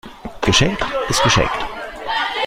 [0.41, 1.53] Geschenkt ist geschenkt.